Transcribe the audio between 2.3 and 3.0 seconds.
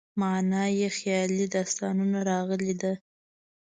راغلې ده.